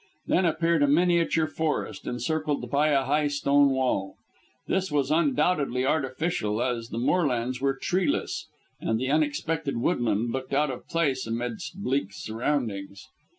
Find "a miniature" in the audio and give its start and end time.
0.81-1.45